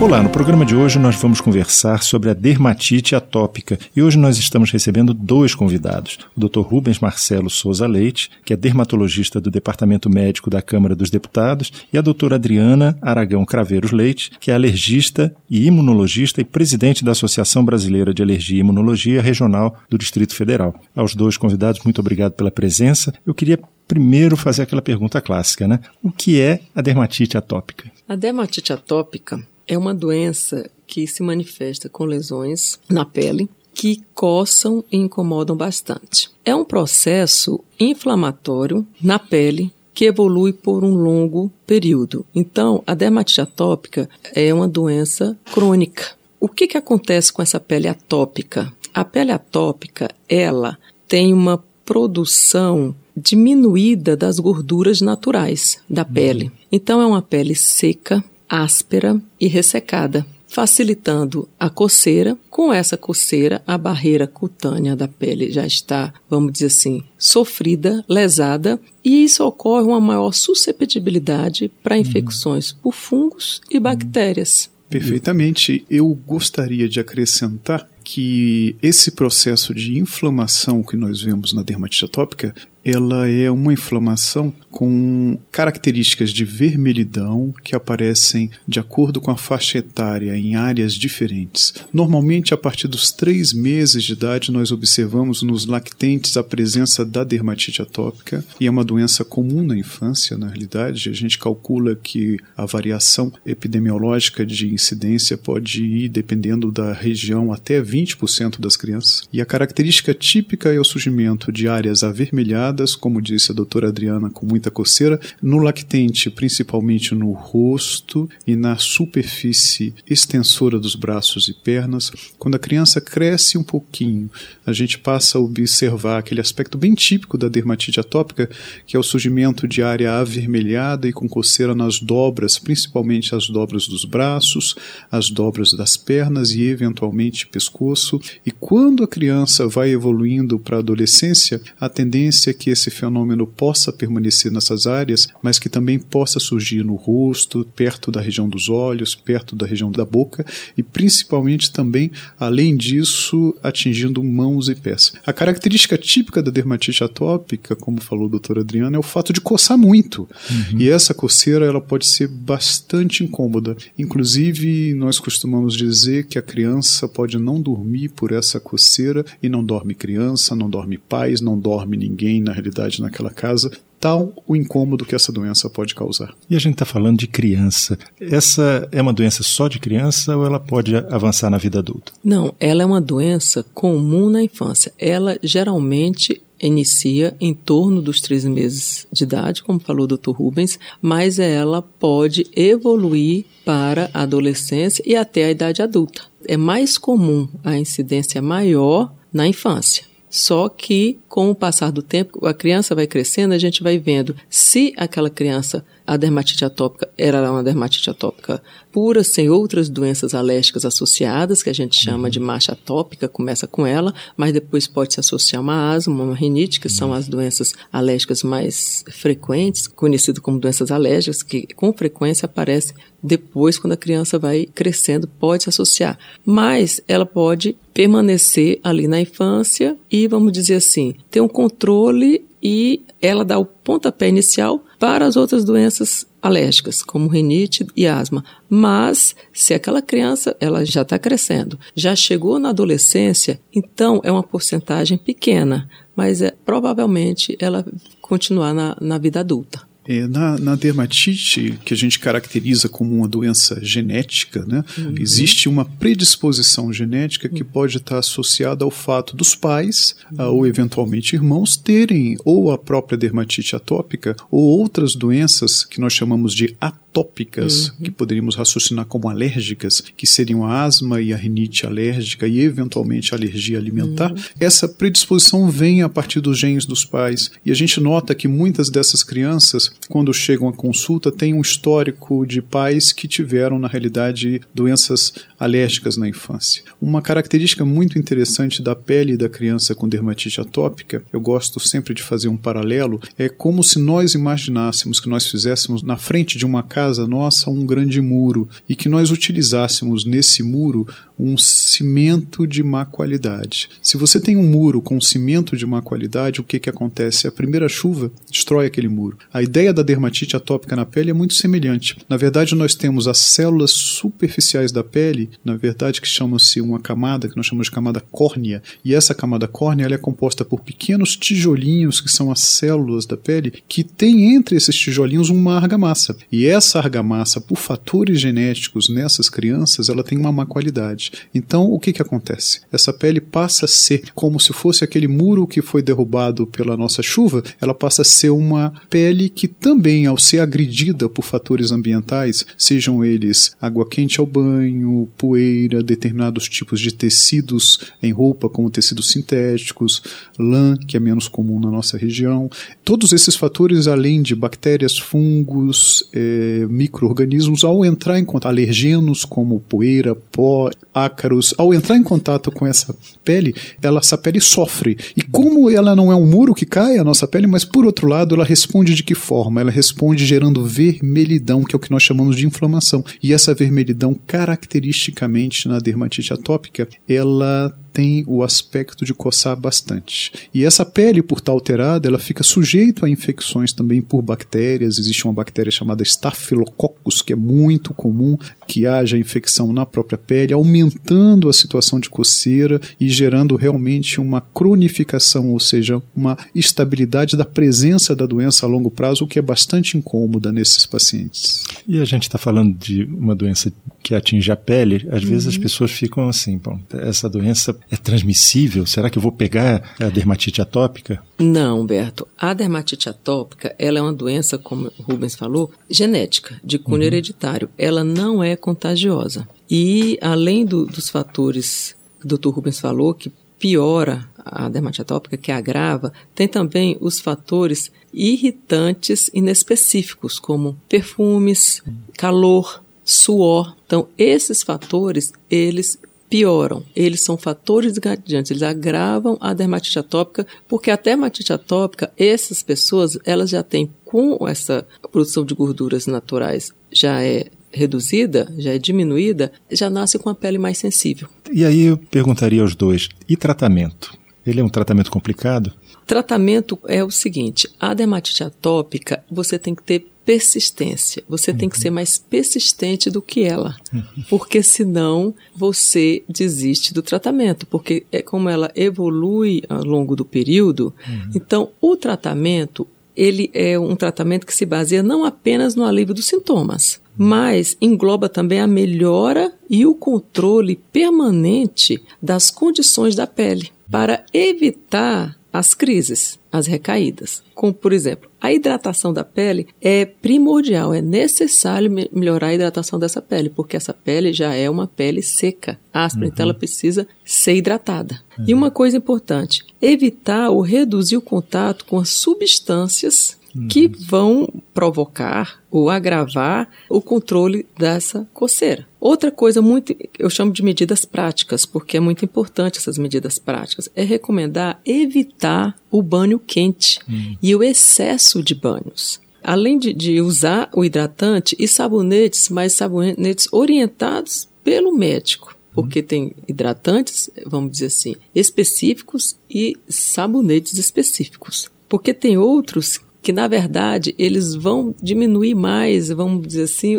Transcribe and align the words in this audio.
Olá, 0.00 0.22
no 0.22 0.30
programa 0.30 0.64
de 0.64 0.74
hoje 0.74 0.98
nós 0.98 1.16
vamos 1.16 1.42
conversar 1.42 2.02
sobre 2.02 2.30
a 2.30 2.32
dermatite 2.32 3.14
atópica 3.14 3.78
e 3.94 4.02
hoje 4.02 4.16
nós 4.16 4.38
estamos 4.38 4.70
recebendo 4.70 5.12
dois 5.12 5.54
convidados. 5.54 6.18
O 6.34 6.40
Dr. 6.40 6.60
Rubens 6.60 7.00
Marcelo 7.00 7.50
Souza 7.50 7.86
Leite, 7.86 8.30
que 8.42 8.54
é 8.54 8.56
dermatologista 8.56 9.38
do 9.38 9.50
Departamento 9.50 10.08
Médico 10.08 10.48
da 10.48 10.62
Câmara 10.62 10.96
dos 10.96 11.10
Deputados, 11.10 11.70
e 11.92 11.98
a 11.98 12.00
doutora 12.00 12.36
Adriana 12.36 12.98
Aragão 13.02 13.44
Craveiros 13.44 13.92
Leite, 13.92 14.32
que 14.40 14.50
é 14.50 14.54
alergista 14.54 15.36
e 15.50 15.66
imunologista 15.66 16.40
e 16.40 16.44
presidente 16.44 17.04
da 17.04 17.12
Associação 17.12 17.62
Brasileira 17.62 18.14
de 18.14 18.22
Alergia 18.22 18.56
e 18.56 18.60
Imunologia 18.60 19.20
Regional 19.20 19.76
do 19.90 19.98
Distrito 19.98 20.34
Federal. 20.34 20.74
Aos 20.96 21.14
dois 21.14 21.36
convidados, 21.36 21.84
muito 21.84 22.00
obrigado 22.00 22.32
pela 22.32 22.50
presença. 22.50 23.12
Eu 23.26 23.34
queria 23.34 23.60
primeiro 23.86 24.34
fazer 24.34 24.62
aquela 24.62 24.80
pergunta 24.80 25.20
clássica, 25.20 25.68
né? 25.68 25.78
O 26.02 26.10
que 26.10 26.40
é 26.40 26.60
a 26.74 26.80
dermatite 26.80 27.36
atópica? 27.36 27.90
A 28.08 28.16
dermatite 28.16 28.72
atópica 28.72 29.38
é 29.70 29.78
uma 29.78 29.94
doença 29.94 30.68
que 30.84 31.06
se 31.06 31.22
manifesta 31.22 31.88
com 31.88 32.04
lesões 32.04 32.80
na 32.88 33.04
pele 33.04 33.48
que 33.72 34.02
coçam 34.12 34.84
e 34.90 34.96
incomodam 34.96 35.56
bastante. 35.56 36.28
É 36.44 36.52
um 36.52 36.64
processo 36.64 37.60
inflamatório 37.78 38.84
na 39.00 39.16
pele 39.16 39.72
que 39.94 40.06
evolui 40.06 40.52
por 40.52 40.82
um 40.82 40.96
longo 40.96 41.52
período. 41.64 42.26
Então, 42.34 42.82
a 42.84 42.94
dermatite 42.94 43.40
atópica 43.40 44.10
é 44.34 44.52
uma 44.52 44.66
doença 44.66 45.38
crônica. 45.52 46.14
O 46.40 46.48
que, 46.48 46.66
que 46.66 46.76
acontece 46.76 47.32
com 47.32 47.40
essa 47.40 47.60
pele 47.60 47.86
atópica? 47.86 48.72
A 48.92 49.04
pele 49.04 49.30
atópica, 49.30 50.10
ela 50.28 50.76
tem 51.06 51.32
uma 51.32 51.62
produção 51.84 52.92
diminuída 53.16 54.16
das 54.16 54.40
gorduras 54.40 55.00
naturais 55.00 55.78
da 55.88 56.04
pele. 56.04 56.50
Então, 56.72 57.00
é 57.00 57.06
uma 57.06 57.22
pele 57.22 57.54
seca, 57.54 58.24
áspera 58.50 59.22
e 59.40 59.46
ressecada, 59.46 60.26
facilitando 60.48 61.48
a 61.58 61.70
coceira. 61.70 62.36
Com 62.50 62.72
essa 62.72 62.96
coceira, 62.96 63.62
a 63.64 63.78
barreira 63.78 64.26
cutânea 64.26 64.96
da 64.96 65.06
pele 65.06 65.52
já 65.52 65.64
está, 65.64 66.12
vamos 66.28 66.52
dizer 66.52 66.66
assim, 66.66 67.04
sofrida, 67.16 68.04
lesada, 68.08 68.80
e 69.04 69.22
isso 69.24 69.44
ocorre 69.44 69.86
uma 69.86 70.00
maior 70.00 70.32
susceptibilidade 70.32 71.70
para 71.82 71.94
uhum. 71.94 72.00
infecções 72.00 72.72
por 72.72 72.92
fungos 72.92 73.60
e 73.70 73.78
bactérias. 73.78 74.68
Perfeitamente. 74.90 75.86
Eu 75.88 76.08
gostaria 76.26 76.88
de 76.88 76.98
acrescentar 76.98 77.88
que 78.02 78.74
esse 78.82 79.12
processo 79.12 79.72
de 79.72 79.96
inflamação 79.96 80.82
que 80.82 80.96
nós 80.96 81.22
vemos 81.22 81.52
na 81.52 81.62
dermatite 81.62 82.04
atópica 82.04 82.52
ela 82.84 83.28
é 83.28 83.50
uma 83.50 83.72
inflamação 83.72 84.52
com 84.70 85.38
características 85.50 86.30
de 86.30 86.44
vermelhidão 86.44 87.52
que 87.62 87.74
aparecem 87.74 88.50
de 88.66 88.78
acordo 88.78 89.20
com 89.20 89.30
a 89.30 89.36
faixa 89.36 89.78
etária 89.78 90.36
em 90.36 90.54
áreas 90.54 90.94
diferentes. 90.94 91.74
Normalmente, 91.92 92.54
a 92.54 92.56
partir 92.56 92.88
dos 92.88 93.10
três 93.10 93.52
meses 93.52 94.02
de 94.04 94.12
idade, 94.12 94.50
nós 94.50 94.70
observamos 94.70 95.42
nos 95.42 95.66
lactentes 95.66 96.36
a 96.36 96.42
presença 96.42 97.04
da 97.04 97.24
dermatite 97.24 97.82
atópica 97.82 98.44
e 98.58 98.66
é 98.66 98.70
uma 98.70 98.84
doença 98.84 99.24
comum 99.24 99.62
na 99.62 99.76
infância, 99.76 100.38
na 100.38 100.46
realidade. 100.46 101.10
A 101.10 101.12
gente 101.12 101.38
calcula 101.38 101.96
que 101.96 102.38
a 102.56 102.64
variação 102.64 103.32
epidemiológica 103.44 104.46
de 104.46 104.72
incidência 104.72 105.36
pode 105.36 105.84
ir, 105.84 106.08
dependendo 106.08 106.70
da 106.70 106.92
região, 106.92 107.52
até 107.52 107.82
20% 107.82 108.60
das 108.60 108.76
crianças. 108.76 109.28
E 109.32 109.40
a 109.40 109.46
característica 109.46 110.14
típica 110.14 110.72
é 110.72 110.78
o 110.78 110.84
surgimento 110.84 111.52
de 111.52 111.68
áreas 111.68 112.02
avermelhadas 112.02 112.69
como 112.94 113.20
disse 113.20 113.52
a 113.52 113.54
doutora 113.54 113.88
Adriana, 113.88 114.30
com 114.30 114.46
muita 114.46 114.70
coceira, 114.70 115.20
no 115.42 115.58
lactente, 115.58 116.30
principalmente 116.30 117.14
no 117.14 117.32
rosto 117.32 118.28
e 118.46 118.56
na 118.56 118.76
superfície 118.78 119.94
extensora 120.08 120.78
dos 120.78 120.94
braços 120.94 121.48
e 121.48 121.54
pernas. 121.54 122.10
Quando 122.38 122.54
a 122.54 122.58
criança 122.58 123.00
cresce 123.00 123.58
um 123.58 123.62
pouquinho, 123.62 124.30
a 124.66 124.72
gente 124.72 124.98
passa 124.98 125.38
a 125.38 125.40
observar 125.40 126.18
aquele 126.18 126.40
aspecto 126.40 126.78
bem 126.78 126.94
típico 126.94 127.36
da 127.36 127.48
dermatite 127.48 128.00
atópica, 128.00 128.48
que 128.86 128.96
é 128.96 128.98
o 128.98 129.02
surgimento 129.02 129.66
de 129.66 129.82
área 129.82 130.14
avermelhada 130.14 131.08
e 131.08 131.12
com 131.12 131.28
coceira 131.28 131.74
nas 131.74 132.00
dobras, 132.00 132.58
principalmente 132.58 133.34
as 133.34 133.48
dobras 133.48 133.86
dos 133.86 134.04
braços, 134.04 134.74
as 135.10 135.30
dobras 135.30 135.72
das 135.72 135.96
pernas 135.96 136.50
e 136.52 136.62
eventualmente 136.62 137.46
pescoço. 137.46 138.20
E 138.44 138.50
quando 138.50 139.04
a 139.04 139.08
criança 139.08 139.66
vai 139.66 139.90
evoluindo 139.90 140.58
para 140.58 140.76
a 140.76 140.80
adolescência, 140.80 141.60
a 141.78 141.88
tendência 141.88 142.50
é 142.50 142.54
que 142.60 142.68
esse 142.68 142.90
fenômeno 142.90 143.46
possa 143.46 143.90
permanecer 143.90 144.52
nessas 144.52 144.86
áreas, 144.86 145.26
mas 145.42 145.58
que 145.58 145.70
também 145.70 145.98
possa 145.98 146.38
surgir 146.38 146.84
no 146.84 146.94
rosto, 146.94 147.66
perto 147.74 148.12
da 148.12 148.20
região 148.20 148.46
dos 148.46 148.68
olhos, 148.68 149.14
perto 149.14 149.56
da 149.56 149.66
região 149.66 149.90
da 149.90 150.04
boca 150.04 150.44
e 150.76 150.82
principalmente 150.82 151.72
também, 151.72 152.10
além 152.38 152.76
disso, 152.76 153.56
atingindo 153.62 154.22
mãos 154.22 154.68
e 154.68 154.74
pés. 154.74 155.14
A 155.24 155.32
característica 155.32 155.96
típica 155.96 156.42
da 156.42 156.50
dermatite 156.50 157.02
atópica, 157.02 157.74
como 157.74 157.98
falou 157.98 158.26
o 158.26 158.28
doutor 158.28 158.58
Adriano, 158.58 158.94
é 158.94 158.98
o 158.98 159.02
fato 159.02 159.32
de 159.32 159.40
coçar 159.40 159.78
muito. 159.78 160.28
Uhum. 160.50 160.78
E 160.78 160.90
essa 160.90 161.14
coceira 161.14 161.64
ela 161.64 161.80
pode 161.80 162.06
ser 162.06 162.28
bastante 162.28 163.24
incômoda. 163.24 163.74
Inclusive, 163.98 164.92
nós 164.92 165.18
costumamos 165.18 165.74
dizer 165.74 166.26
que 166.26 166.38
a 166.38 166.42
criança 166.42 167.08
pode 167.08 167.38
não 167.38 167.58
dormir 167.58 168.10
por 168.10 168.32
essa 168.32 168.60
coceira 168.60 169.24
e 169.42 169.48
não 169.48 169.64
dorme 169.64 169.94
criança, 169.94 170.54
não 170.54 170.68
dorme 170.68 170.98
pais, 170.98 171.40
não 171.40 171.58
dorme 171.58 171.96
ninguém 171.96 172.42
na 172.50 172.54
realidade 172.54 173.00
naquela 173.00 173.30
casa, 173.30 173.70
tal 174.00 174.32
o 174.46 174.56
incômodo 174.56 175.04
que 175.04 175.14
essa 175.14 175.32
doença 175.32 175.70
pode 175.70 175.94
causar. 175.94 176.34
E 176.48 176.56
a 176.56 176.58
gente 176.58 176.72
está 176.72 176.84
falando 176.84 177.18
de 177.18 177.28
criança. 177.28 177.96
Essa 178.20 178.88
é 178.90 179.00
uma 179.00 179.12
doença 179.12 179.42
só 179.42 179.68
de 179.68 179.78
criança 179.78 180.36
ou 180.36 180.44
ela 180.44 180.58
pode 180.58 180.96
avançar 180.96 181.48
na 181.48 181.58
vida 181.58 181.78
adulta? 181.78 182.12
Não, 182.24 182.52
ela 182.58 182.82
é 182.82 182.86
uma 182.86 183.00
doença 183.00 183.64
comum 183.72 184.28
na 184.28 184.42
infância. 184.42 184.92
Ela 184.98 185.38
geralmente 185.42 186.42
inicia 186.60 187.34
em 187.40 187.54
torno 187.54 188.02
dos 188.02 188.20
três 188.20 188.44
meses 188.44 189.06
de 189.12 189.24
idade, 189.24 189.62
como 189.62 189.78
falou 189.78 190.04
o 190.04 190.16
Dr. 190.16 190.32
Rubens, 190.32 190.78
mas 191.00 191.38
ela 191.38 191.80
pode 191.80 192.46
evoluir 192.54 193.44
para 193.64 194.10
a 194.12 194.22
adolescência 194.22 195.02
e 195.06 195.14
até 195.14 195.44
a 195.44 195.50
idade 195.50 195.80
adulta. 195.80 196.22
É 196.46 196.56
mais 196.56 196.98
comum 196.98 197.48
a 197.64 197.78
incidência 197.78 198.42
maior 198.42 199.12
na 199.32 199.46
infância. 199.46 200.09
Só 200.30 200.68
que, 200.68 201.18
com 201.28 201.50
o 201.50 201.54
passar 201.54 201.90
do 201.90 202.02
tempo, 202.02 202.46
a 202.46 202.54
criança 202.54 202.94
vai 202.94 203.06
crescendo, 203.06 203.52
a 203.52 203.58
gente 203.58 203.82
vai 203.82 203.98
vendo 203.98 204.36
se 204.48 204.94
aquela 204.96 205.28
criança 205.28 205.84
a 206.06 206.16
dermatite 206.16 206.64
atópica 206.64 207.08
era 207.16 207.50
uma 207.52 207.62
dermatite 207.62 208.10
atópica 208.10 208.60
pura, 208.90 209.22
sem 209.22 209.48
outras 209.48 209.88
doenças 209.88 210.34
alérgicas 210.34 210.84
associadas, 210.84 211.62
que 211.62 211.70
a 211.70 211.72
gente 211.72 211.96
chama 211.96 212.24
uhum. 212.24 212.30
de 212.30 212.40
marcha 212.40 212.72
atópica, 212.72 213.28
começa 213.28 213.66
com 213.68 213.86
ela, 213.86 214.12
mas 214.36 214.52
depois 214.52 214.88
pode 214.88 215.14
se 215.14 215.20
associar 215.20 215.62
uma 215.62 215.92
asma, 215.92 216.24
uma 216.24 216.34
rinite, 216.34 216.80
que 216.80 216.88
uhum. 216.88 216.94
são 216.94 217.12
as 217.12 217.28
doenças 217.28 217.74
alérgicas 217.92 218.42
mais 218.42 219.04
frequentes, 219.10 219.86
conhecido 219.86 220.40
como 220.40 220.58
doenças 220.58 220.90
alérgicas, 220.90 221.44
que 221.44 221.68
com 221.74 221.92
frequência 221.92 222.46
aparecem 222.46 222.96
depois, 223.22 223.78
quando 223.78 223.92
a 223.92 223.98
criança 223.98 224.38
vai 224.38 224.66
crescendo, 224.66 225.28
pode 225.28 225.64
se 225.64 225.68
associar. 225.68 226.18
Mas 226.44 227.00
ela 227.06 227.26
pode 227.26 227.76
permanecer 227.92 228.80
ali 228.82 229.06
na 229.06 229.20
infância 229.20 229.96
e, 230.10 230.26
vamos 230.26 230.52
dizer 230.52 230.76
assim, 230.76 231.14
ter 231.30 231.40
um 231.40 231.48
controle 231.48 232.44
e 232.62 233.02
ela 233.20 233.44
dá 233.44 233.58
o 233.58 233.64
pontapé 233.64 234.28
inicial 234.28 234.84
para 234.98 235.26
as 235.26 235.36
outras 235.36 235.64
doenças 235.64 236.26
alérgicas, 236.42 237.02
como 237.02 237.28
rinite 237.28 237.86
e 237.96 238.06
asma. 238.06 238.44
Mas 238.68 239.34
se 239.52 239.74
aquela 239.74 240.02
criança 240.02 240.56
ela 240.60 240.84
já 240.84 241.02
está 241.02 241.18
crescendo, 241.18 241.78
já 241.94 242.14
chegou 242.14 242.58
na 242.58 242.70
adolescência, 242.70 243.60
então 243.74 244.20
é 244.24 244.30
uma 244.30 244.42
porcentagem 244.42 245.18
pequena, 245.18 245.88
mas 246.14 246.42
é 246.42 246.54
provavelmente 246.64 247.56
ela 247.60 247.84
continuar 248.20 248.74
na, 248.74 248.96
na 249.00 249.18
vida 249.18 249.40
adulta. 249.40 249.89
É, 250.06 250.26
na, 250.26 250.58
na, 250.58 250.74
dermatite, 250.74 251.78
que 251.84 251.92
a 251.92 251.96
gente 251.96 252.18
caracteriza 252.18 252.88
como 252.88 253.14
uma 253.14 253.28
doença 253.28 253.78
genética, 253.82 254.64
né, 254.66 254.82
uhum. 254.96 255.14
existe 255.18 255.68
uma 255.68 255.84
predisposição 255.84 256.92
genética 256.92 257.48
que 257.48 257.62
pode 257.62 257.98
estar 257.98 258.18
associada 258.18 258.84
ao 258.84 258.90
fato 258.90 259.36
dos 259.36 259.54
pais, 259.54 260.16
uhum. 260.32 260.46
ou 260.46 260.66
eventualmente 260.66 261.36
irmãos, 261.36 261.76
terem 261.76 262.36
ou 262.44 262.72
a 262.72 262.78
própria 262.78 263.18
dermatite 263.18 263.76
atópica 263.76 264.34
ou 264.50 264.62
outras 264.62 265.14
doenças 265.14 265.84
que 265.84 266.00
nós 266.00 266.12
chamamos 266.12 266.54
de 266.54 266.74
atópicas 266.80 267.00
atópicas, 267.10 267.88
uhum. 267.88 268.04
que 268.04 268.10
poderíamos 268.10 268.54
raciocinar 268.54 269.04
como 269.04 269.28
alérgicas, 269.28 270.00
que 270.16 270.26
seriam 270.26 270.64
a 270.64 270.84
asma 270.84 271.20
e 271.20 271.32
a 271.32 271.36
rinite 271.36 271.84
alérgica 271.84 272.46
e 272.46 272.60
eventualmente 272.60 273.34
a 273.34 273.36
alergia 273.36 273.78
alimentar, 273.78 274.30
uhum. 274.30 274.38
essa 274.58 274.88
predisposição 274.88 275.68
vem 275.68 276.02
a 276.02 276.08
partir 276.08 276.40
dos 276.40 276.58
genes 276.58 276.86
dos 276.86 277.04
pais. 277.04 277.50
E 277.66 277.70
a 277.70 277.74
gente 277.74 278.00
nota 278.00 278.34
que 278.34 278.46
muitas 278.46 278.88
dessas 278.88 279.22
crianças, 279.22 279.90
quando 280.08 280.32
chegam 280.32 280.68
à 280.68 280.72
consulta, 280.72 281.32
têm 281.32 281.52
um 281.52 281.60
histórico 281.60 282.46
de 282.46 282.62
pais 282.62 283.12
que 283.12 283.26
tiveram, 283.26 283.78
na 283.78 283.88
realidade, 283.88 284.60
doenças 284.72 285.32
alérgicas 285.58 286.16
na 286.16 286.28
infância. 286.28 286.82
Uma 287.00 287.20
característica 287.20 287.84
muito 287.84 288.18
interessante 288.18 288.82
da 288.82 288.94
pele 288.94 289.36
da 289.36 289.48
criança 289.48 289.94
com 289.94 290.08
dermatite 290.08 290.60
atópica, 290.60 291.22
eu 291.32 291.40
gosto 291.40 291.80
sempre 291.80 292.14
de 292.14 292.22
fazer 292.22 292.48
um 292.48 292.56
paralelo, 292.56 293.20
é 293.36 293.48
como 293.48 293.82
se 293.82 293.98
nós 293.98 294.34
imaginássemos 294.34 295.20
que 295.20 295.28
nós 295.28 295.46
fizéssemos 295.46 296.02
na 296.02 296.16
frente 296.16 296.56
de 296.56 296.64
uma 296.64 296.82
casa 297.00 297.26
nossa 297.26 297.70
um 297.70 297.86
grande 297.86 298.20
muro 298.20 298.68
e 298.86 298.94
que 298.94 299.08
nós 299.08 299.30
utilizássemos 299.30 300.26
nesse 300.26 300.62
muro 300.62 301.08
um 301.40 301.56
cimento 301.56 302.66
de 302.66 302.82
má 302.82 303.04
qualidade. 303.04 303.88
Se 304.02 304.16
você 304.16 304.40
tem 304.40 304.56
um 304.56 304.68
muro 304.68 305.00
com 305.00 305.20
cimento 305.20 305.76
de 305.76 305.86
má 305.86 306.02
qualidade, 306.02 306.60
o 306.60 306.64
que, 306.64 306.78
que 306.78 306.90
acontece? 306.90 307.46
A 307.46 307.52
primeira 307.52 307.88
chuva 307.88 308.30
destrói 308.50 308.86
aquele 308.86 309.08
muro. 309.08 309.38
A 309.52 309.62
ideia 309.62 309.92
da 309.92 310.02
dermatite 310.02 310.56
atópica 310.56 310.94
na 310.94 311.06
pele 311.06 311.30
é 311.30 311.34
muito 311.34 311.54
semelhante. 311.54 312.16
Na 312.28 312.36
verdade, 312.36 312.74
nós 312.74 312.94
temos 312.94 313.26
as 313.26 313.38
células 313.38 313.90
superficiais 313.90 314.92
da 314.92 315.02
pele, 315.02 315.50
na 315.64 315.76
verdade, 315.76 316.20
que 316.20 316.28
chama-se 316.28 316.80
uma 316.80 317.00
camada, 317.00 317.48
que 317.48 317.56
nós 317.56 317.66
chamamos 317.66 317.86
de 317.86 317.92
camada 317.92 318.22
córnea, 318.30 318.82
e 319.04 319.14
essa 319.14 319.34
camada 319.34 319.66
córnea 319.66 320.04
ela 320.04 320.14
é 320.14 320.18
composta 320.18 320.64
por 320.64 320.80
pequenos 320.80 321.36
tijolinhos, 321.36 322.20
que 322.20 322.30
são 322.30 322.50
as 322.50 322.60
células 322.60 323.26
da 323.26 323.36
pele, 323.36 323.72
que 323.88 324.04
tem 324.04 324.54
entre 324.54 324.76
esses 324.76 324.96
tijolinhos 324.96 325.48
uma 325.48 325.76
argamassa. 325.76 326.36
E 326.50 326.66
essa 326.66 326.98
argamassa, 326.98 327.60
por 327.60 327.78
fatores 327.78 328.40
genéticos 328.40 329.08
nessas 329.08 329.48
crianças, 329.48 330.08
ela 330.08 330.22
tem 330.22 330.38
uma 330.38 330.52
má 330.52 330.66
qualidade. 330.66 331.29
Então, 331.54 331.90
o 331.90 331.98
que, 331.98 332.12
que 332.12 332.22
acontece? 332.22 332.80
Essa 332.92 333.12
pele 333.12 333.40
passa 333.40 333.84
a 333.84 333.88
ser 333.88 334.30
como 334.34 334.60
se 334.60 334.72
fosse 334.72 335.04
aquele 335.04 335.28
muro 335.28 335.66
que 335.66 335.82
foi 335.82 336.02
derrubado 336.02 336.66
pela 336.66 336.96
nossa 336.96 337.22
chuva, 337.22 337.62
ela 337.80 337.94
passa 337.94 338.22
a 338.22 338.24
ser 338.24 338.50
uma 338.50 338.92
pele 339.08 339.48
que 339.48 339.68
também, 339.68 340.26
ao 340.26 340.38
ser 340.38 340.60
agredida 340.60 341.28
por 341.28 341.42
fatores 341.42 341.92
ambientais, 341.92 342.64
sejam 342.76 343.24
eles 343.24 343.76
água 343.80 344.08
quente 344.08 344.40
ao 344.40 344.46
banho, 344.46 345.28
poeira, 345.36 346.02
determinados 346.02 346.68
tipos 346.68 347.00
de 347.00 347.12
tecidos 347.12 348.00
em 348.22 348.32
roupa, 348.32 348.68
como 348.68 348.90
tecidos 348.90 349.30
sintéticos, 349.30 350.22
lã, 350.58 350.96
que 350.96 351.16
é 351.16 351.20
menos 351.20 351.48
comum 351.48 351.80
na 351.80 351.90
nossa 351.90 352.16
região, 352.16 352.70
todos 353.04 353.32
esses 353.32 353.56
fatores, 353.56 354.06
além 354.06 354.42
de 354.42 354.54
bactérias, 354.54 355.18
fungos, 355.18 356.28
é, 356.32 356.86
micro-organismos, 356.88 357.84
ao 357.84 358.04
entrar 358.04 358.38
em 358.38 358.44
contato, 358.44 358.70
alergenos 358.70 359.44
como 359.44 359.80
poeira, 359.80 360.34
pó, 360.34 360.90
ácaros, 361.24 361.74
ao 361.78 361.92
entrar 361.94 362.16
em 362.16 362.22
contato 362.22 362.70
com 362.70 362.86
essa 362.86 363.14
pele, 363.44 363.74
ela, 364.02 364.20
essa 364.20 364.38
pele 364.38 364.60
sofre. 364.60 365.16
E 365.36 365.42
como 365.42 365.90
ela 365.90 366.14
não 366.14 366.30
é 366.30 366.36
um 366.36 366.46
muro 366.46 366.74
que 366.74 366.86
cai 366.86 367.18
a 367.18 367.24
nossa 367.24 367.46
pele, 367.46 367.66
mas 367.66 367.84
por 367.84 368.04
outro 368.04 368.26
lado, 368.26 368.54
ela 368.54 368.64
responde 368.64 369.14
de 369.14 369.22
que 369.22 369.34
forma? 369.34 369.80
Ela 369.80 369.90
responde 369.90 370.44
gerando 370.44 370.84
vermelhidão, 370.84 371.84
que 371.84 371.94
é 371.94 371.96
o 371.96 372.00
que 372.00 372.10
nós 372.10 372.22
chamamos 372.22 372.56
de 372.56 372.66
inflamação. 372.66 373.24
E 373.42 373.52
essa 373.52 373.74
vermelhidão, 373.74 374.34
caracteristicamente 374.46 375.88
na 375.88 375.98
dermatite 375.98 376.52
atópica, 376.52 377.08
ela 377.28 377.94
tem 378.12 378.44
o 378.46 378.62
aspecto 378.62 379.24
de 379.24 379.34
coçar 379.34 379.76
bastante. 379.76 380.52
E 380.72 380.84
essa 380.84 381.04
pele, 381.04 381.42
por 381.42 381.58
estar 381.58 381.72
alterada, 381.72 382.28
ela 382.28 382.38
fica 382.38 382.62
sujeita 382.62 383.26
a 383.26 383.28
infecções 383.28 383.92
também 383.92 384.20
por 384.20 384.42
bactérias. 384.42 385.18
Existe 385.18 385.44
uma 385.44 385.54
bactéria 385.54 385.90
chamada 385.90 386.22
Staphylococcus, 386.22 387.42
que 387.42 387.52
é 387.52 387.56
muito 387.56 388.12
comum 388.12 388.56
que 388.86 389.06
haja 389.06 389.38
infecção 389.38 389.92
na 389.92 390.04
própria 390.04 390.38
pele, 390.38 390.72
aumentando 390.72 391.68
a 391.68 391.72
situação 391.72 392.18
de 392.18 392.28
coceira 392.28 393.00
e 393.18 393.28
gerando 393.28 393.76
realmente 393.76 394.40
uma 394.40 394.60
cronificação, 394.60 395.70
ou 395.70 395.80
seja, 395.80 396.20
uma 396.34 396.56
estabilidade 396.74 397.56
da 397.56 397.64
presença 397.64 398.34
da 398.34 398.46
doença 398.46 398.86
a 398.86 398.88
longo 398.88 399.10
prazo, 399.10 399.44
o 399.44 399.48
que 399.48 399.58
é 399.58 399.62
bastante 399.62 400.16
incômoda 400.16 400.72
nesses 400.72 401.06
pacientes. 401.06 401.84
E 402.06 402.20
a 402.20 402.24
gente 402.24 402.42
está 402.42 402.58
falando 402.58 402.96
de 402.96 403.24
uma 403.24 403.54
doença 403.54 403.92
que 404.22 404.34
atinge 404.34 404.70
a 404.70 404.76
pele, 404.76 405.26
às 405.30 405.42
vezes 405.42 405.68
as 405.68 405.76
uhum. 405.76 405.82
pessoas 405.82 406.10
ficam 406.10 406.48
assim, 406.48 406.78
bom, 406.78 406.98
essa 407.12 407.48
doença 407.48 407.96
é 408.10 408.16
transmissível? 408.16 409.06
Será 409.06 409.28
que 409.28 409.38
eu 409.38 409.42
vou 409.42 409.52
pegar 409.52 410.14
a 410.20 410.28
dermatite 410.28 410.80
atópica? 410.80 411.42
Não, 411.58 412.00
Humberto. 412.00 412.46
A 412.56 412.72
dermatite 412.74 413.28
atópica, 413.28 413.94
ela 413.98 414.18
é 414.18 414.22
uma 414.22 414.32
doença, 414.32 414.78
como 414.78 415.10
o 415.18 415.22
Rubens 415.22 415.54
falou, 415.54 415.90
genética, 416.08 416.80
de 416.82 416.98
cunho 416.98 417.18
uhum. 417.18 417.26
hereditário. 417.26 417.88
Ela 417.98 418.24
não 418.24 418.62
é 418.62 418.76
contagiosa. 418.76 419.68
E 419.90 420.38
além 420.40 420.84
do, 420.84 421.06
dos 421.06 421.28
fatores 421.28 422.14
que 422.40 422.46
o 422.46 422.58
Dr. 422.58 422.70
Rubens 422.70 422.98
falou, 422.98 423.34
que 423.34 423.52
piora 423.78 424.48
a 424.64 424.88
dermatite 424.88 425.22
atópica, 425.22 425.56
que 425.56 425.72
agrava, 425.72 426.32
tem 426.54 426.68
também 426.68 427.16
os 427.20 427.40
fatores 427.40 428.10
irritantes 428.32 429.50
inespecíficos, 429.52 430.58
como 430.58 430.96
perfumes, 431.08 432.02
calor, 432.36 433.02
suor. 433.24 433.96
Então, 434.06 434.28
esses 434.36 434.82
fatores, 434.82 435.52
eles 435.70 436.18
pioram. 436.50 437.04
Eles 437.14 437.42
são 437.42 437.56
fatores 437.56 438.18
engatilhantes, 438.18 438.70
eles 438.70 438.82
agravam 438.82 439.56
a 439.60 439.72
dermatite 439.72 440.18
atópica, 440.18 440.66
porque 440.88 441.10
a 441.10 441.16
dermatite 441.16 441.72
atópica, 441.72 442.32
essas 442.36 442.82
pessoas, 442.82 443.38
elas 443.46 443.70
já 443.70 443.82
têm 443.82 444.10
com 444.24 444.66
essa 444.68 445.06
produção 445.30 445.64
de 445.64 445.74
gorduras 445.74 446.26
naturais 446.26 446.92
já 447.12 447.42
é 447.42 447.66
reduzida, 447.92 448.72
já 448.78 448.92
é 448.92 448.98
diminuída, 448.98 449.72
já 449.90 450.08
nasce 450.08 450.38
com 450.38 450.48
a 450.48 450.54
pele 450.54 450.78
mais 450.78 450.98
sensível. 450.98 451.48
E 451.72 451.84
aí 451.84 452.02
eu 452.02 452.16
perguntaria 452.16 452.82
aos 452.82 452.94
dois, 452.94 453.28
e 453.48 453.56
tratamento? 453.56 454.32
Ele 454.70 454.80
é 454.80 454.84
um 454.84 454.88
tratamento 454.88 455.30
complicado? 455.30 455.92
Tratamento 456.26 456.98
é 457.08 457.24
o 457.24 457.30
seguinte: 457.30 457.88
a 457.98 458.14
dermatite 458.14 458.62
atópica 458.62 459.42
você 459.50 459.78
tem 459.78 459.94
que 459.94 460.02
ter 460.02 460.26
persistência. 460.44 461.42
Você 461.48 461.70
uhum. 461.70 461.76
tem 461.76 461.88
que 461.88 461.96
uhum. 461.96 462.02
ser 462.02 462.10
mais 462.10 462.38
persistente 462.38 463.30
do 463.30 463.42
que 463.42 463.64
ela, 463.64 463.96
uhum. 464.12 464.22
porque 464.48 464.82
senão 464.82 465.54
você 465.74 466.42
desiste 466.48 467.12
do 467.12 467.22
tratamento, 467.22 467.86
porque 467.86 468.24
é 468.32 468.42
como 468.42 468.68
ela 468.68 468.90
evolui 468.94 469.82
ao 469.88 470.04
longo 470.04 470.34
do 470.34 470.44
período. 470.44 471.12
Uhum. 471.28 471.50
Então, 471.54 471.90
o 472.00 472.16
tratamento 472.16 473.06
ele 473.36 473.70
é 473.72 473.98
um 473.98 474.16
tratamento 474.16 474.66
que 474.66 474.74
se 474.74 474.84
baseia 474.84 475.22
não 475.22 475.44
apenas 475.44 475.94
no 475.94 476.04
alívio 476.04 476.34
dos 476.34 476.46
sintomas, 476.46 477.20
mas 477.36 477.96
engloba 478.00 478.48
também 478.48 478.80
a 478.80 478.86
melhora 478.86 479.72
e 479.88 480.04
o 480.04 480.14
controle 480.14 480.96
permanente 481.12 482.22
das 482.42 482.70
condições 482.70 483.34
da 483.34 483.46
pele 483.46 483.90
para 484.10 484.44
evitar 484.52 485.56
as 485.72 485.94
crises, 485.94 486.58
as 486.72 486.86
recaídas. 486.86 487.62
Como, 487.74 487.94
por 487.94 488.12
exemplo, 488.12 488.50
a 488.60 488.72
hidratação 488.72 489.32
da 489.32 489.44
pele 489.44 489.86
é 490.00 490.24
primordial, 490.24 491.14
é 491.14 491.22
necessário 491.22 492.10
melhorar 492.32 492.68
a 492.68 492.74
hidratação 492.74 493.18
dessa 493.18 493.40
pele, 493.40 493.70
porque 493.70 493.96
essa 493.96 494.12
pele 494.12 494.52
já 494.52 494.74
é 494.74 494.90
uma 494.90 495.06
pele 495.06 495.42
seca, 495.42 495.98
áspera, 496.12 496.46
uhum. 496.46 496.52
então 496.52 496.64
ela 496.64 496.74
precisa 496.74 497.26
ser 497.44 497.76
hidratada. 497.76 498.40
Uhum. 498.58 498.64
E 498.66 498.74
uma 498.74 498.90
coisa 498.90 499.16
importante, 499.16 499.84
evitar 500.02 500.70
ou 500.70 500.80
reduzir 500.80 501.36
o 501.36 501.42
contato 501.42 502.04
com 502.04 502.18
as 502.18 502.30
substâncias 502.30 503.56
que 503.88 504.08
vão 504.08 504.68
provocar 504.92 505.82
ou 505.90 506.10
agravar 506.10 506.88
o 507.08 507.20
controle 507.20 507.86
dessa 507.98 508.48
coceira. 508.52 509.06
Outra 509.20 509.50
coisa 509.50 509.82
muito, 509.82 510.14
eu 510.38 510.48
chamo 510.48 510.72
de 510.72 510.82
medidas 510.82 511.24
práticas, 511.24 511.84
porque 511.84 512.16
é 512.16 512.20
muito 512.20 512.44
importante 512.44 512.98
essas 512.98 513.18
medidas 513.18 513.58
práticas, 513.58 514.08
é 514.14 514.24
recomendar 514.24 515.00
evitar 515.04 515.96
o 516.10 516.22
banho 516.22 516.58
quente 516.58 517.20
uhum. 517.28 517.56
e 517.62 517.74
o 517.74 517.82
excesso 517.82 518.62
de 518.62 518.74
banhos. 518.74 519.40
Além 519.62 519.98
de, 519.98 520.14
de 520.14 520.40
usar 520.40 520.88
o 520.94 521.04
hidratante 521.04 521.76
e 521.78 521.86
sabonetes, 521.86 522.70
mas 522.70 522.94
sabonetes 522.94 523.68
orientados 523.72 524.68
pelo 524.82 525.12
médico 525.12 525.76
porque 525.92 526.22
tem 526.22 526.54
hidratantes, 526.68 527.50
vamos 527.66 527.90
dizer 527.92 528.06
assim, 528.06 528.36
específicos 528.54 529.56
e 529.68 529.96
sabonetes 530.08 530.96
específicos. 530.96 531.90
Porque 532.08 532.32
tem 532.32 532.56
outros 532.56 533.20
que 533.42 533.52
na 533.52 533.66
verdade 533.66 534.34
eles 534.38 534.74
vão 534.74 535.14
diminuir 535.22 535.74
mais, 535.74 536.28
vamos 536.28 536.66
dizer 536.66 536.82
assim, 536.84 537.18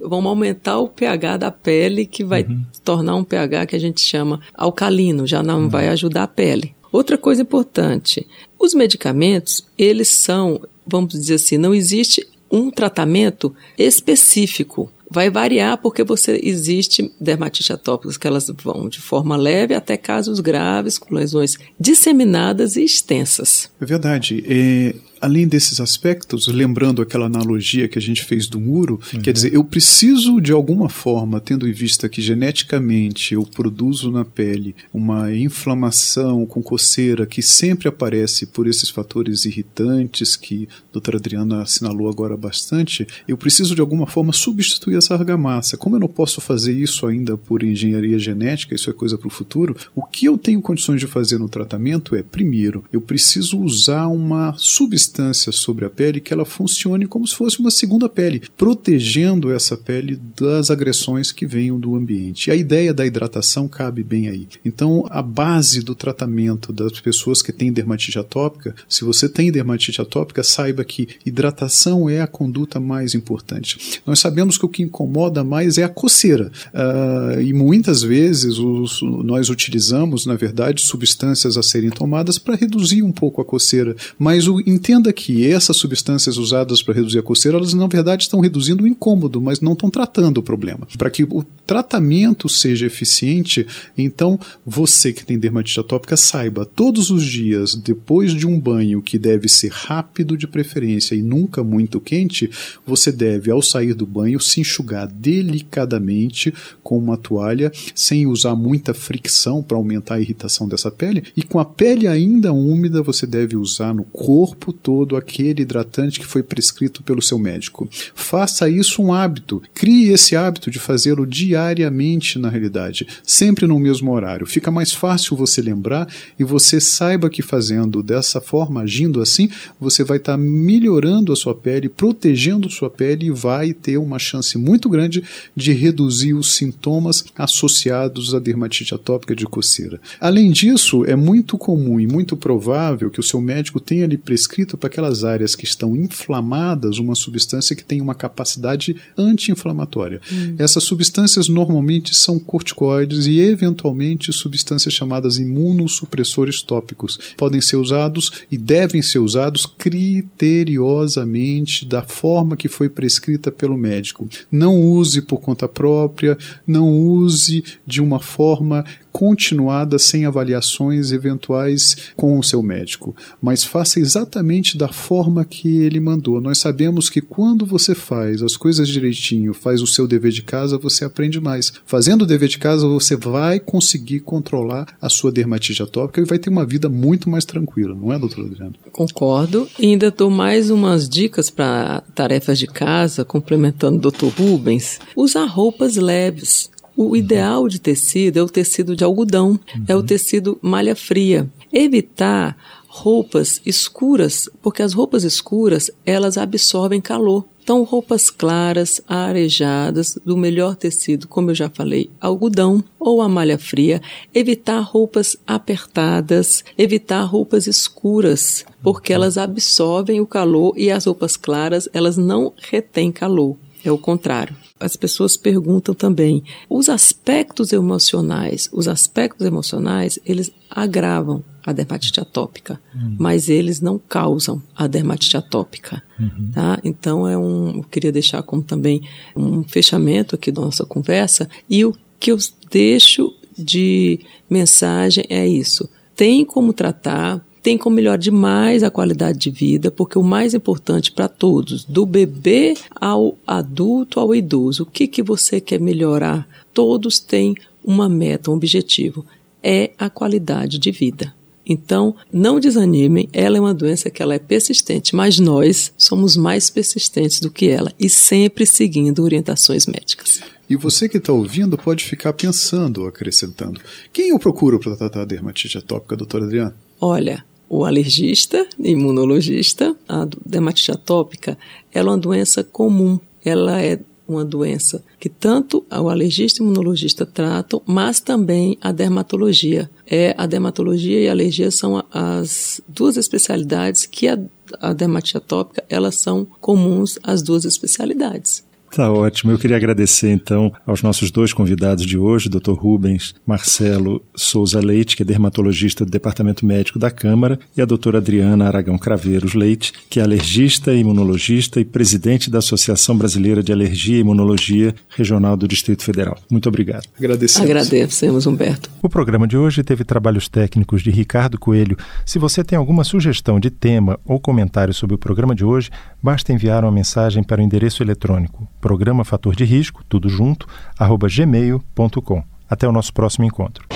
vão 0.00 0.26
aumentar 0.26 0.78
o 0.78 0.88
pH 0.88 1.38
da 1.38 1.50
pele, 1.50 2.06
que 2.06 2.24
vai 2.24 2.42
uhum. 2.42 2.64
tornar 2.84 3.16
um 3.16 3.24
pH 3.24 3.66
que 3.66 3.76
a 3.76 3.80
gente 3.80 4.00
chama 4.00 4.40
alcalino, 4.54 5.26
já 5.26 5.42
não 5.42 5.62
uhum. 5.62 5.68
vai 5.68 5.88
ajudar 5.88 6.24
a 6.24 6.28
pele. 6.28 6.74
Outra 6.92 7.18
coisa 7.18 7.42
importante, 7.42 8.26
os 8.58 8.74
medicamentos, 8.74 9.66
eles 9.76 10.08
são, 10.08 10.60
vamos 10.86 11.12
dizer 11.12 11.34
assim, 11.34 11.58
não 11.58 11.74
existe 11.74 12.26
um 12.50 12.70
tratamento 12.70 13.54
específico 13.76 14.90
vai 15.14 15.30
variar 15.30 15.78
porque 15.78 16.02
você 16.02 16.40
existe 16.42 17.12
dermatite 17.20 17.72
atópicas 17.72 18.16
que 18.16 18.26
elas 18.26 18.50
vão 18.62 18.88
de 18.88 19.00
forma 19.00 19.36
leve 19.36 19.72
até 19.72 19.96
casos 19.96 20.40
graves 20.40 20.98
com 20.98 21.14
lesões 21.14 21.56
disseminadas 21.78 22.76
e 22.76 22.82
extensas. 22.82 23.70
É 23.80 23.84
verdade. 23.84 24.44
É, 24.46 24.94
além 25.24 25.48
desses 25.48 25.80
aspectos, 25.80 26.48
lembrando 26.48 27.00
aquela 27.00 27.24
analogia 27.24 27.88
que 27.88 27.98
a 27.98 28.02
gente 28.02 28.22
fez 28.22 28.46
do 28.46 28.60
muro, 28.60 29.00
uhum. 29.14 29.22
quer 29.22 29.32
dizer, 29.32 29.54
eu 29.54 29.64
preciso 29.64 30.38
de 30.38 30.52
alguma 30.52 30.90
forma, 30.90 31.40
tendo 31.40 31.66
em 31.66 31.72
vista 31.72 32.10
que 32.10 32.20
geneticamente 32.20 33.32
eu 33.32 33.42
produzo 33.42 34.10
na 34.10 34.22
pele 34.22 34.76
uma 34.92 35.32
inflamação 35.34 36.44
com 36.44 36.62
coceira 36.62 37.24
que 37.24 37.40
sempre 37.40 37.88
aparece 37.88 38.44
por 38.44 38.66
esses 38.66 38.90
fatores 38.90 39.46
irritantes 39.46 40.36
que 40.36 40.68
a 40.90 40.92
doutora 40.92 41.16
Adriana 41.16 41.62
assinalou 41.62 42.10
agora 42.10 42.36
bastante, 42.36 43.06
eu 43.26 43.38
preciso 43.38 43.74
de 43.74 43.80
alguma 43.80 44.06
forma 44.06 44.30
substituir 44.30 44.98
essa 44.98 45.14
argamassa. 45.14 45.78
Como 45.78 45.96
eu 45.96 46.00
não 46.00 46.08
posso 46.08 46.42
fazer 46.42 46.74
isso 46.74 47.06
ainda 47.06 47.34
por 47.34 47.62
engenharia 47.62 48.18
genética, 48.18 48.74
isso 48.74 48.90
é 48.90 48.92
coisa 48.92 49.16
para 49.16 49.28
o 49.28 49.30
futuro, 49.30 49.74
o 49.94 50.02
que 50.02 50.26
eu 50.26 50.36
tenho 50.36 50.60
condições 50.60 51.00
de 51.00 51.06
fazer 51.06 51.38
no 51.38 51.48
tratamento 51.48 52.14
é, 52.14 52.22
primeiro, 52.22 52.84
eu 52.92 53.00
preciso 53.00 53.58
usar 53.58 54.06
uma 54.08 54.54
substância 54.58 55.13
sobre 55.52 55.84
a 55.84 55.90
pele 55.90 56.20
que 56.20 56.32
ela 56.32 56.44
funcione 56.44 57.06
como 57.06 57.26
se 57.26 57.34
fosse 57.34 57.58
uma 57.60 57.70
segunda 57.70 58.08
pele, 58.08 58.42
protegendo 58.56 59.52
essa 59.52 59.76
pele 59.76 60.18
das 60.38 60.70
agressões 60.70 61.30
que 61.30 61.46
venham 61.46 61.78
do 61.78 61.94
ambiente. 61.94 62.48
E 62.48 62.50
a 62.52 62.56
ideia 62.56 62.92
da 62.92 63.06
hidratação 63.06 63.68
cabe 63.68 64.02
bem 64.02 64.28
aí. 64.28 64.48
Então, 64.64 65.06
a 65.10 65.22
base 65.22 65.80
do 65.80 65.94
tratamento 65.94 66.72
das 66.72 67.00
pessoas 67.00 67.42
que 67.42 67.52
têm 67.52 67.72
dermatite 67.72 68.18
atópica, 68.18 68.74
se 68.88 69.04
você 69.04 69.28
tem 69.28 69.50
dermatite 69.50 70.00
atópica, 70.00 70.42
saiba 70.42 70.84
que 70.84 71.08
hidratação 71.24 72.08
é 72.08 72.20
a 72.20 72.26
conduta 72.26 72.80
mais 72.80 73.14
importante. 73.14 74.00
Nós 74.06 74.18
sabemos 74.18 74.58
que 74.58 74.64
o 74.64 74.68
que 74.68 74.82
incomoda 74.82 75.44
mais 75.44 75.78
é 75.78 75.84
a 75.84 75.88
coceira. 75.88 76.50
Uh, 76.72 77.40
e 77.40 77.52
muitas 77.52 78.02
vezes 78.02 78.58
os, 78.58 79.00
nós 79.02 79.48
utilizamos, 79.48 80.26
na 80.26 80.34
verdade, 80.34 80.82
substâncias 80.82 81.56
a 81.56 81.62
serem 81.62 81.90
tomadas 81.90 82.38
para 82.38 82.56
reduzir 82.56 83.02
um 83.02 83.12
pouco 83.12 83.40
a 83.40 83.44
coceira. 83.44 83.96
Mas 84.18 84.46
o, 84.46 84.60
entenda 84.60 85.03
que 85.12 85.46
essas 85.46 85.76
substâncias 85.76 86.36
usadas 86.36 86.82
para 86.82 86.94
reduzir 86.94 87.18
a 87.18 87.22
coceira, 87.22 87.58
elas 87.58 87.74
na 87.74 87.86
verdade 87.86 88.24
estão 88.24 88.40
reduzindo 88.40 88.84
o 88.84 88.86
incômodo, 88.86 89.40
mas 89.40 89.60
não 89.60 89.72
estão 89.72 89.90
tratando 89.90 90.38
o 90.38 90.42
problema. 90.42 90.86
Para 90.96 91.10
que 91.10 91.24
o 91.24 91.44
tratamento 91.66 92.48
seja 92.48 92.86
eficiente, 92.86 93.66
então 93.96 94.38
você 94.64 95.12
que 95.12 95.24
tem 95.24 95.38
dermatite 95.38 95.80
atópica 95.80 96.16
saiba 96.16 96.64
todos 96.64 97.10
os 97.10 97.24
dias, 97.24 97.74
depois 97.74 98.32
de 98.32 98.46
um 98.46 98.58
banho 98.58 99.02
que 99.02 99.18
deve 99.18 99.48
ser 99.48 99.70
rápido 99.70 100.36
de 100.36 100.46
preferência 100.46 101.14
e 101.14 101.22
nunca 101.22 101.62
muito 101.64 102.00
quente, 102.00 102.50
você 102.86 103.10
deve, 103.10 103.50
ao 103.50 103.62
sair 103.62 103.94
do 103.94 104.06
banho, 104.06 104.40
se 104.40 104.60
enxugar 104.60 105.06
delicadamente 105.06 106.52
com 106.82 106.98
uma 106.98 107.16
toalha, 107.16 107.72
sem 107.94 108.26
usar 108.26 108.54
muita 108.54 108.92
fricção 108.94 109.62
para 109.62 109.76
aumentar 109.76 110.16
a 110.16 110.20
irritação 110.20 110.68
dessa 110.68 110.90
pele, 110.90 111.24
e 111.36 111.42
com 111.42 111.58
a 111.58 111.64
pele 111.64 112.06
ainda 112.06 112.52
úmida, 112.52 113.02
você 113.02 113.26
deve 113.26 113.56
usar 113.56 113.94
no 113.94 114.04
corpo 114.04 114.72
todo 114.84 115.16
aquele 115.16 115.62
hidratante 115.62 116.20
que 116.20 116.26
foi 116.26 116.42
prescrito 116.42 117.02
pelo 117.02 117.22
seu 117.22 117.38
médico. 117.38 117.88
Faça 118.14 118.68
isso 118.68 119.02
um 119.02 119.14
hábito. 119.14 119.62
Crie 119.72 120.10
esse 120.10 120.36
hábito 120.36 120.70
de 120.70 120.78
fazê-lo 120.78 121.26
diariamente 121.26 122.38
na 122.38 122.50
realidade, 122.50 123.06
sempre 123.24 123.66
no 123.66 123.78
mesmo 123.78 124.12
horário. 124.12 124.46
Fica 124.46 124.70
mais 124.70 124.92
fácil 124.92 125.38
você 125.38 125.62
lembrar 125.62 126.06
e 126.38 126.44
você 126.44 126.82
saiba 126.82 127.30
que 127.30 127.40
fazendo 127.40 128.02
dessa 128.02 128.42
forma, 128.42 128.82
agindo 128.82 129.22
assim, 129.22 129.48
você 129.80 130.04
vai 130.04 130.18
estar 130.18 130.32
tá 130.32 130.38
melhorando 130.38 131.32
a 131.32 131.36
sua 131.36 131.54
pele, 131.54 131.88
protegendo 131.88 132.68
sua 132.68 132.90
pele 132.90 133.28
e 133.28 133.30
vai 133.30 133.72
ter 133.72 133.96
uma 133.96 134.18
chance 134.18 134.58
muito 134.58 134.90
grande 134.90 135.24
de 135.56 135.72
reduzir 135.72 136.34
os 136.34 136.56
sintomas 136.56 137.24
associados 137.34 138.34
à 138.34 138.38
dermatite 138.38 138.94
atópica 138.94 139.34
de 139.34 139.46
coceira. 139.46 139.98
Além 140.20 140.50
disso, 140.50 141.06
é 141.06 141.16
muito 141.16 141.56
comum 141.56 141.98
e 141.98 142.06
muito 142.06 142.36
provável 142.36 143.08
que 143.08 143.20
o 143.20 143.22
seu 143.22 143.40
médico 143.40 143.80
tenha 143.80 144.06
lhe 144.06 144.18
prescrito 144.18 144.73
para 144.76 144.88
aquelas 144.88 145.24
áreas 145.24 145.54
que 145.54 145.64
estão 145.64 145.96
inflamadas 145.96 146.98
uma 146.98 147.14
substância 147.14 147.76
que 147.76 147.84
tem 147.84 148.00
uma 148.00 148.14
capacidade 148.14 148.96
anti-inflamatória. 149.16 150.20
Hum. 150.32 150.54
Essas 150.58 150.84
substâncias 150.84 151.48
normalmente 151.48 152.14
são 152.14 152.38
corticoides 152.38 153.26
e 153.26 153.40
eventualmente 153.40 154.32
substâncias 154.32 154.94
chamadas 154.94 155.38
imunossupressores 155.38 156.62
tópicos. 156.62 157.18
Podem 157.36 157.60
ser 157.60 157.76
usados 157.76 158.32
e 158.50 158.58
devem 158.58 159.02
ser 159.02 159.18
usados 159.18 159.66
criteriosamente 159.66 161.86
da 161.86 162.02
forma 162.02 162.56
que 162.56 162.68
foi 162.68 162.88
prescrita 162.88 163.52
pelo 163.52 163.76
médico. 163.76 164.28
Não 164.50 164.80
use 164.80 165.20
por 165.22 165.40
conta 165.40 165.68
própria, 165.68 166.38
não 166.66 166.88
use 166.88 167.62
de 167.86 168.00
uma 168.00 168.20
forma 168.20 168.84
continuada 169.14 169.96
sem 169.96 170.26
avaliações 170.26 171.12
eventuais 171.12 171.96
com 172.16 172.36
o 172.36 172.42
seu 172.42 172.60
médico, 172.60 173.14
mas 173.40 173.62
faça 173.62 174.00
exatamente 174.00 174.76
da 174.76 174.88
forma 174.88 175.44
que 175.44 175.82
ele 175.82 176.00
mandou. 176.00 176.40
Nós 176.40 176.58
sabemos 176.58 177.08
que 177.08 177.20
quando 177.20 177.64
você 177.64 177.94
faz 177.94 178.42
as 178.42 178.56
coisas 178.56 178.88
direitinho, 178.88 179.54
faz 179.54 179.80
o 179.80 179.86
seu 179.86 180.08
dever 180.08 180.32
de 180.32 180.42
casa, 180.42 180.76
você 180.76 181.04
aprende 181.04 181.40
mais. 181.40 181.72
Fazendo 181.86 182.22
o 182.22 182.26
dever 182.26 182.48
de 182.48 182.58
casa, 182.58 182.88
você 182.88 183.14
vai 183.14 183.60
conseguir 183.60 184.18
controlar 184.18 184.84
a 185.00 185.08
sua 185.08 185.30
dermatite 185.30 185.80
atópica 185.80 186.20
e 186.20 186.24
vai 186.24 186.40
ter 186.40 186.50
uma 186.50 186.66
vida 186.66 186.88
muito 186.88 187.30
mais 187.30 187.44
tranquila, 187.44 187.94
não 187.94 188.12
é, 188.12 188.18
doutor 188.18 188.46
Adriano? 188.46 188.74
Concordo. 188.90 189.68
E 189.78 189.86
ainda 189.86 190.10
dou 190.10 190.28
mais 190.28 190.70
umas 190.70 191.08
dicas 191.08 191.50
para 191.50 192.02
tarefas 192.16 192.58
de 192.58 192.66
casa, 192.66 193.24
complementando 193.24 193.96
o 193.96 194.00
doutor 194.00 194.32
Rubens. 194.36 194.98
Usar 195.14 195.44
roupas 195.44 195.94
leves. 195.94 196.73
O 196.96 197.16
ideal 197.16 197.68
de 197.68 197.80
tecido 197.80 198.38
é 198.38 198.42
o 198.42 198.48
tecido 198.48 198.94
de 198.94 199.02
algodão, 199.02 199.50
uhum. 199.50 199.84
é 199.88 199.94
o 199.94 199.98
uhum. 199.98 200.06
tecido 200.06 200.58
malha 200.62 200.94
fria. 200.94 201.48
Evitar 201.72 202.56
roupas 202.86 203.60
escuras, 203.66 204.48
porque 204.62 204.80
as 204.80 204.92
roupas 204.92 205.24
escuras, 205.24 205.90
elas 206.06 206.38
absorvem 206.38 207.00
calor. 207.00 207.44
Então, 207.64 207.82
roupas 207.82 208.30
claras, 208.30 209.00
arejadas, 209.08 210.18
do 210.24 210.36
melhor 210.36 210.76
tecido, 210.76 211.26
como 211.26 211.50
eu 211.50 211.54
já 211.54 211.68
falei, 211.68 212.10
algodão 212.20 212.84
ou 213.00 213.20
a 213.20 213.28
malha 213.28 213.58
fria. 213.58 214.00
Evitar 214.32 214.80
roupas 214.80 215.36
apertadas, 215.46 216.62
evitar 216.78 217.22
roupas 217.22 217.66
escuras, 217.66 218.64
porque 218.82 219.12
uhum. 219.12 219.16
elas 219.16 219.38
absorvem 219.38 220.20
o 220.20 220.26
calor 220.26 220.74
e 220.76 220.90
as 220.90 221.06
roupas 221.06 221.36
claras, 221.36 221.88
elas 221.92 222.16
não 222.16 222.52
retêm 222.56 223.10
calor. 223.10 223.56
É 223.82 223.90
o 223.90 223.98
contrário. 223.98 224.54
As 224.84 224.96
pessoas 224.96 225.34
perguntam 225.36 225.94
também, 225.94 226.42
os 226.68 226.90
aspectos 226.90 227.72
emocionais, 227.72 228.68
os 228.70 228.86
aspectos 228.86 229.46
emocionais, 229.46 230.18
eles 230.26 230.52
agravam 230.70 231.42
a 231.64 231.72
dermatite 231.72 232.20
atópica, 232.20 232.78
uhum. 232.94 233.16
mas 233.18 233.48
eles 233.48 233.80
não 233.80 233.98
causam 233.98 234.62
a 234.76 234.86
dermatite 234.86 235.38
atópica, 235.38 236.02
uhum. 236.20 236.50
tá? 236.52 236.78
Então 236.84 237.26
é 237.26 237.38
um, 237.38 237.78
eu 237.78 237.84
queria 237.84 238.12
deixar 238.12 238.42
como 238.42 238.62
também 238.62 239.00
um 239.34 239.64
fechamento 239.64 240.34
aqui 240.34 240.52
da 240.52 240.60
nossa 240.60 240.84
conversa 240.84 241.48
e 241.68 241.82
o 241.84 241.96
que 242.20 242.30
eu 242.30 242.36
deixo 242.70 243.34
de 243.56 244.20
mensagem 244.50 245.24
é 245.30 245.46
isso. 245.46 245.88
Tem 246.14 246.44
como 246.44 246.74
tratar 246.74 247.42
tem 247.64 247.78
como 247.78 247.96
melhorar 247.96 248.18
demais 248.18 248.82
a 248.82 248.90
qualidade 248.90 249.38
de 249.38 249.50
vida, 249.50 249.90
porque 249.90 250.18
o 250.18 250.22
mais 250.22 250.52
importante 250.52 251.10
para 251.10 251.28
todos, 251.28 251.82
do 251.82 252.04
bebê 252.04 252.74
ao 252.94 253.38
adulto 253.46 254.20
ao 254.20 254.34
idoso, 254.34 254.82
o 254.82 254.86
que, 254.86 255.06
que 255.06 255.22
você 255.22 255.62
quer 255.62 255.80
melhorar? 255.80 256.46
Todos 256.74 257.18
têm 257.18 257.54
uma 257.82 258.06
meta, 258.06 258.50
um 258.50 258.54
objetivo, 258.54 259.24
é 259.62 259.92
a 259.98 260.10
qualidade 260.10 260.78
de 260.78 260.90
vida. 260.90 261.34
Então, 261.66 262.14
não 262.30 262.60
desanimem, 262.60 263.30
ela 263.32 263.56
é 263.56 263.60
uma 263.60 263.72
doença 263.72 264.10
que 264.10 264.22
ela 264.22 264.34
é 264.34 264.38
persistente, 264.38 265.16
mas 265.16 265.38
nós 265.38 265.90
somos 265.96 266.36
mais 266.36 266.68
persistentes 266.68 267.40
do 267.40 267.50
que 267.50 267.68
ela 267.68 267.90
e 267.98 268.10
sempre 268.10 268.66
seguindo 268.66 269.22
orientações 269.22 269.86
médicas. 269.86 270.42
E 270.68 270.76
você 270.76 271.08
que 271.08 271.16
está 271.16 271.32
ouvindo 271.32 271.78
pode 271.78 272.04
ficar 272.04 272.34
pensando, 272.34 273.06
acrescentando. 273.06 273.80
Quem 274.12 274.28
eu 274.28 274.38
procuro 274.38 274.78
para 274.78 274.96
tratar 274.96 275.22
a 275.22 275.24
dermatite 275.24 275.78
atópica, 275.78 276.14
doutora 276.14 276.44
Adriana? 276.44 276.76
Olha, 277.00 277.42
o 277.76 277.84
alergista, 277.84 278.64
imunologista, 278.78 279.96
a 280.08 280.28
dermatite 280.46 280.92
atópica, 280.92 281.58
ela 281.92 282.10
é 282.10 282.12
uma 282.12 282.18
doença 282.18 282.62
comum. 282.62 283.18
Ela 283.44 283.82
é 283.82 283.98
uma 284.28 284.44
doença 284.44 285.02
que 285.18 285.28
tanto 285.28 285.84
o 285.90 286.08
alergista 286.08 286.62
e 286.62 286.62
o 286.62 286.66
imunologista 286.66 287.26
tratam, 287.26 287.82
mas 287.84 288.20
também 288.20 288.78
a 288.80 288.92
dermatologia. 288.92 289.90
É, 290.06 290.36
a 290.38 290.46
dermatologia 290.46 291.20
e 291.20 291.28
a 291.28 291.32
alergia 291.32 291.68
são 291.72 292.04
as 292.12 292.80
duas 292.86 293.16
especialidades 293.16 294.06
que 294.06 294.28
a, 294.28 294.38
a 294.80 294.92
dermatite 294.92 295.36
atópica, 295.36 295.82
elas 295.88 296.14
são 296.14 296.46
comuns 296.60 297.18
às 297.24 297.42
duas 297.42 297.64
especialidades. 297.64 298.62
Tá 298.94 299.10
ótimo. 299.10 299.50
Eu 299.50 299.58
queria 299.58 299.76
agradecer 299.76 300.30
então 300.30 300.72
aos 300.86 301.02
nossos 301.02 301.32
dois 301.32 301.52
convidados 301.52 302.06
de 302.06 302.16
hoje, 302.16 302.48
Dr. 302.48 302.74
Rubens 302.74 303.34
Marcelo 303.44 304.22
Souza 304.36 304.78
Leite, 304.78 305.16
que 305.16 305.24
é 305.24 305.26
dermatologista 305.26 306.04
do 306.04 306.10
Departamento 306.12 306.64
Médico 306.64 306.96
da 306.96 307.10
Câmara, 307.10 307.58
e 307.76 307.82
a 307.82 307.84
doutora 307.84 308.18
Adriana 308.18 308.68
Aragão 308.68 308.96
Craveiros 308.96 309.54
Leite, 309.54 309.92
que 310.08 310.20
é 310.20 310.22
alergista, 310.22 310.94
imunologista 310.94 311.80
e 311.80 311.84
presidente 311.84 312.48
da 312.48 312.58
Associação 312.58 313.18
Brasileira 313.18 313.64
de 313.64 313.72
Alergia 313.72 314.16
e 314.16 314.20
Imunologia 314.20 314.94
Regional 315.08 315.56
do 315.56 315.66
Distrito 315.66 316.04
Federal. 316.04 316.38
Muito 316.48 316.68
obrigado. 316.68 317.08
Agradecemos. 317.18 317.68
Agradecemos, 317.68 318.46
Humberto. 318.46 318.90
O 319.02 319.08
programa 319.08 319.48
de 319.48 319.56
hoje 319.56 319.82
teve 319.82 320.04
trabalhos 320.04 320.48
técnicos 320.48 321.02
de 321.02 321.10
Ricardo 321.10 321.58
Coelho. 321.58 321.96
Se 322.24 322.38
você 322.38 322.62
tem 322.62 322.78
alguma 322.78 323.02
sugestão 323.02 323.58
de 323.58 323.70
tema 323.70 324.20
ou 324.24 324.38
comentário 324.38 324.94
sobre 324.94 325.16
o 325.16 325.18
programa 325.18 325.52
de 325.52 325.64
hoje, 325.64 325.90
basta 326.22 326.52
enviar 326.52 326.84
uma 326.84 326.92
mensagem 326.92 327.42
para 327.42 327.60
o 327.60 327.64
endereço 327.64 328.00
eletrônico 328.00 328.68
programa 328.84 329.24
Fator 329.24 329.56
de 329.56 329.64
Risco, 329.64 330.04
tudo 330.06 330.28
junto, 330.28 330.68
arroba 330.98 331.26
gmail.com. 331.26 332.44
Até 332.68 332.86
o 332.86 332.92
nosso 332.92 333.14
próximo 333.14 333.46
encontro. 333.46 333.86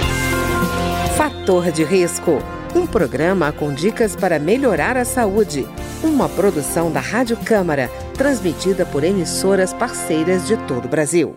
Fator 1.14 1.70
de 1.70 1.84
Risco, 1.84 2.38
um 2.74 2.86
programa 2.86 3.52
com 3.52 3.74
dicas 3.74 4.16
para 4.16 4.38
melhorar 4.38 4.96
a 4.96 5.04
saúde. 5.04 5.66
Uma 6.02 6.26
produção 6.26 6.90
da 6.90 7.00
Rádio 7.00 7.36
Câmara, 7.36 7.90
transmitida 8.14 8.86
por 8.86 9.04
emissoras 9.04 9.74
parceiras 9.74 10.46
de 10.46 10.56
todo 10.56 10.86
o 10.86 10.88
Brasil. 10.88 11.36